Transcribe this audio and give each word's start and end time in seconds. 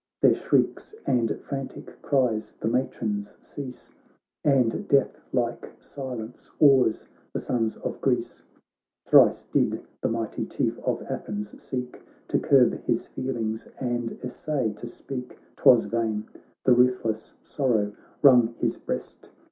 Their 0.23 0.33
shrieks 0.33 0.95
and 1.05 1.29
frantic 1.47 2.01
cries 2.01 2.55
the 2.59 2.67
matrons 2.67 3.37
cease, 3.39 3.91
And 4.43 4.87
death 4.87 5.21
like 5.31 5.75
silence 5.79 6.49
awes 6.59 7.07
the 7.33 7.39
sons 7.39 7.77
of 7.77 8.01
Greece. 8.01 8.41
Thrice 9.05 9.43
did 9.43 9.79
the 10.01 10.09
mighty 10.09 10.47
Chief 10.47 10.79
of 10.79 11.03
Athens 11.03 11.53
seek 11.61 12.01
To 12.29 12.39
curb 12.39 12.81
his 12.87 13.05
feelings 13.05 13.67
and 13.79 14.17
essay 14.23 14.73
to 14.77 14.87
speak; 14.87 15.37
BOOK 15.37 15.39
II 15.39 15.55
17 15.55 15.55
Twas 15.57 15.85
vain— 15.85 16.29
the 16.65 16.73
ruthless 16.73 17.35
sorrow 17.43 17.93
wrung 18.23 18.55
his 18.57 18.77
breast. 18.77 19.29